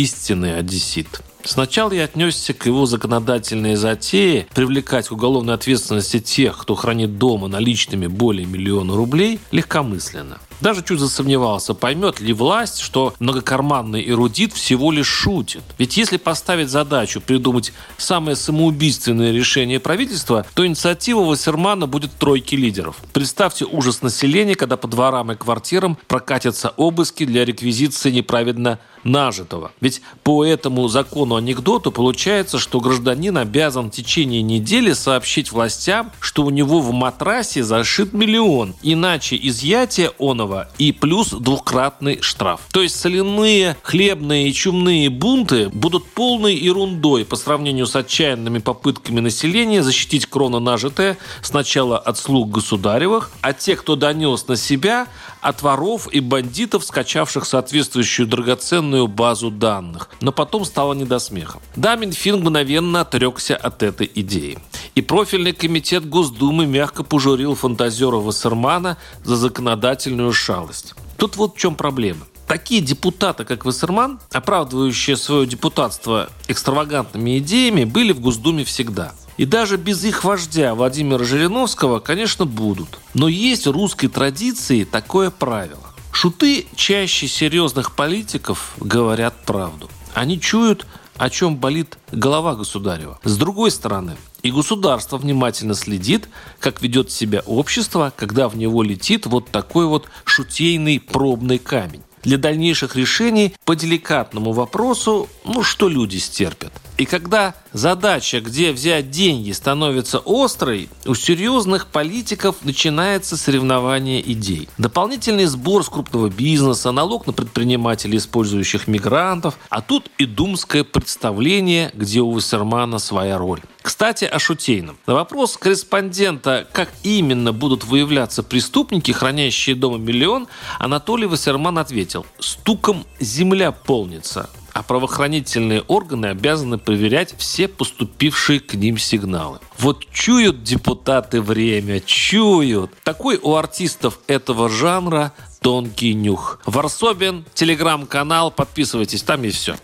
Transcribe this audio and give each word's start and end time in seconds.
истинный 0.00 0.58
одессит. 0.58 1.22
Сначала 1.44 1.92
я 1.92 2.04
отнесся 2.04 2.52
к 2.52 2.66
его 2.66 2.86
законодательной 2.86 3.74
затее 3.74 4.46
привлекать 4.54 5.08
к 5.08 5.12
уголовной 5.12 5.54
ответственности 5.54 6.20
тех, 6.20 6.58
кто 6.58 6.74
хранит 6.74 7.18
дома 7.18 7.48
наличными 7.48 8.06
более 8.06 8.46
миллиона 8.46 8.94
рублей, 8.94 9.40
легкомысленно. 9.50 10.38
Даже 10.60 10.84
чуть 10.84 11.00
засомневался, 11.00 11.72
поймет 11.72 12.20
ли 12.20 12.34
власть, 12.34 12.80
что 12.80 13.14
многокарманный 13.18 14.06
эрудит 14.06 14.52
всего 14.52 14.92
лишь 14.92 15.06
шутит. 15.06 15.62
Ведь 15.78 15.96
если 15.96 16.18
поставить 16.18 16.68
задачу 16.68 17.22
придумать 17.22 17.72
самое 17.96 18.36
самоубийственное 18.36 19.32
решение 19.32 19.80
правительства, 19.80 20.44
то 20.54 20.66
инициатива 20.66 21.20
Вассермана 21.20 21.86
будет 21.86 22.12
тройки 22.12 22.56
лидеров. 22.56 22.96
Представьте 23.14 23.64
ужас 23.64 24.02
населения, 24.02 24.54
когда 24.54 24.76
по 24.76 24.86
дворам 24.86 25.32
и 25.32 25.34
квартирам 25.34 25.96
прокатятся 26.06 26.74
обыски 26.76 27.24
для 27.24 27.46
реквизиции 27.46 28.10
неправедно 28.10 28.78
нажитого. 29.02 29.72
Ведь 29.80 29.89
по 30.22 30.44
этому 30.44 30.88
закону 30.88 31.36
анекдоту 31.36 31.90
получается, 31.90 32.58
что 32.58 32.80
гражданин 32.80 33.36
обязан 33.36 33.90
в 33.90 33.94
течение 33.94 34.42
недели 34.42 34.92
сообщить 34.92 35.52
властям, 35.52 36.12
что 36.20 36.44
у 36.44 36.50
него 36.50 36.80
в 36.80 36.92
матрасе 36.92 37.62
зашит 37.62 38.12
миллион. 38.12 38.74
Иначе 38.82 39.38
изъятие 39.40 40.12
оного 40.18 40.68
и 40.78 40.92
плюс 40.92 41.30
двукратный 41.30 42.20
штраф. 42.20 42.60
То 42.72 42.82
есть 42.82 42.98
соляные, 42.98 43.76
хлебные 43.82 44.48
и 44.48 44.52
чумные 44.52 45.10
бунты 45.10 45.68
будут 45.70 46.06
полной 46.06 46.54
ерундой 46.54 47.24
по 47.24 47.36
сравнению 47.36 47.86
с 47.86 47.96
отчаянными 47.96 48.58
попытками 48.58 49.20
населения 49.20 49.82
защитить 49.82 50.26
кроно 50.26 50.60
нажитое 50.60 51.16
сначала 51.42 51.98
от 51.98 52.18
слуг 52.18 52.50
государевых, 52.50 53.30
а 53.40 53.52
те, 53.52 53.76
кто 53.76 53.96
донес 53.96 54.46
на 54.48 54.56
себя, 54.56 55.06
от 55.40 55.62
воров 55.62 56.08
и 56.12 56.20
бандитов, 56.20 56.84
скачавших 56.84 57.46
соответствующую 57.46 58.26
драгоценную 58.26 59.06
базу 59.06 59.50
данных. 59.70 60.08
Но 60.20 60.32
потом 60.32 60.64
стало 60.64 60.94
не 60.94 61.04
до 61.04 61.18
смеха. 61.20 61.60
Да, 61.76 61.96
Минфин 61.96 62.36
мгновенно 62.40 63.02
отрекся 63.02 63.56
от 63.56 63.82
этой 63.82 64.10
идеи. 64.16 64.58
И 64.96 65.02
профильный 65.02 65.52
комитет 65.52 66.08
Госдумы 66.08 66.66
мягко 66.66 67.04
пожурил 67.04 67.54
фантазера 67.54 68.16
Вассермана 68.16 68.96
за 69.24 69.36
законодательную 69.36 70.32
шалость. 70.32 70.94
Тут 71.16 71.36
вот 71.36 71.54
в 71.54 71.58
чем 71.58 71.74
проблема. 71.76 72.26
Такие 72.48 72.80
депутаты, 72.80 73.44
как 73.44 73.64
Вассерман, 73.64 74.18
оправдывающие 74.32 75.16
свое 75.16 75.46
депутатство 75.46 76.28
экстравагантными 76.48 77.38
идеями, 77.38 77.84
были 77.84 78.12
в 78.12 78.20
Госдуме 78.20 78.64
всегда. 78.64 79.12
И 79.36 79.44
даже 79.44 79.76
без 79.76 80.04
их 80.04 80.24
вождя 80.24 80.74
Владимира 80.74 81.24
Жириновского, 81.24 82.00
конечно, 82.00 82.46
будут. 82.46 82.98
Но 83.14 83.28
есть 83.28 83.66
в 83.66 83.70
русской 83.70 84.08
традиции 84.08 84.82
такое 84.82 85.30
правило. 85.30 85.89
Шуты 86.12 86.66
чаще 86.74 87.28
серьезных 87.28 87.94
политиков 87.94 88.74
говорят 88.78 89.34
правду. 89.44 89.90
Они 90.14 90.40
чуют, 90.40 90.86
о 91.16 91.30
чем 91.30 91.56
болит 91.56 91.98
голова 92.12 92.54
государева. 92.54 93.18
С 93.24 93.36
другой 93.36 93.70
стороны, 93.70 94.16
и 94.42 94.50
государство 94.50 95.18
внимательно 95.18 95.74
следит, 95.74 96.28
как 96.58 96.82
ведет 96.82 97.10
себя 97.10 97.42
общество, 97.46 98.12
когда 98.16 98.48
в 98.48 98.56
него 98.56 98.82
летит 98.82 99.26
вот 99.26 99.50
такой 99.50 99.86
вот 99.86 100.08
шутейный 100.24 100.98
пробный 100.98 101.58
камень. 101.58 102.02
Для 102.22 102.36
дальнейших 102.36 102.96
решений 102.96 103.54
по 103.64 103.76
деликатному 103.76 104.52
вопросу, 104.52 105.28
ну 105.44 105.62
что 105.62 105.88
люди 105.88 106.18
стерпят. 106.18 106.72
И 107.00 107.06
когда 107.06 107.54
задача, 107.72 108.42
где 108.42 108.72
взять 108.72 109.10
деньги, 109.10 109.52
становится 109.52 110.20
острой, 110.22 110.90
у 111.06 111.14
серьезных 111.14 111.86
политиков 111.86 112.56
начинается 112.62 113.38
соревнование 113.38 114.20
идей. 114.32 114.68
Дополнительный 114.76 115.46
сбор 115.46 115.82
с 115.82 115.88
крупного 115.88 116.28
бизнеса, 116.28 116.92
налог 116.92 117.26
на 117.26 117.32
предпринимателей, 117.32 118.18
использующих 118.18 118.86
мигрантов, 118.86 119.56
а 119.70 119.80
тут 119.80 120.10
и 120.18 120.26
думское 120.26 120.84
представление, 120.84 121.90
где 121.94 122.20
у 122.20 122.32
Вассермана 122.32 122.98
своя 122.98 123.38
роль. 123.38 123.62
Кстати, 123.80 124.26
о 124.26 124.38
шутейном. 124.38 124.98
На 125.06 125.14
вопрос 125.14 125.56
корреспондента, 125.56 126.68
как 126.70 126.90
именно 127.02 127.54
будут 127.54 127.84
выявляться 127.84 128.42
преступники, 128.42 129.10
хранящие 129.10 129.74
дома 129.74 129.96
миллион, 129.96 130.48
Анатолий 130.78 131.24
Вассерман 131.24 131.78
ответил, 131.78 132.26
стуком 132.38 133.06
земля 133.20 133.72
полнится 133.72 134.50
а 134.72 134.82
правоохранительные 134.82 135.82
органы 135.82 136.26
обязаны 136.26 136.78
проверять 136.78 137.34
все 137.38 137.68
поступившие 137.68 138.60
к 138.60 138.74
ним 138.74 138.98
сигналы. 138.98 139.58
Вот 139.78 140.06
чуют 140.12 140.62
депутаты 140.62 141.40
время, 141.40 142.00
чуют. 142.00 142.92
Такой 143.04 143.38
у 143.42 143.54
артистов 143.54 144.18
этого 144.26 144.68
жанра 144.68 145.32
тонкий 145.60 146.14
нюх. 146.14 146.60
Варсобин, 146.66 147.44
телеграм-канал, 147.54 148.50
подписывайтесь, 148.50 149.22
там 149.22 149.42
есть 149.42 149.58
все. 149.58 149.76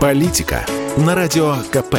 Политика 0.00 0.66
на 0.96 1.14
радио 1.14 1.56
КП. 1.70 1.96